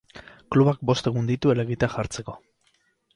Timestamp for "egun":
1.11-1.29